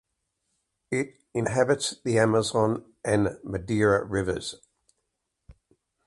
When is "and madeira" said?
3.05-4.03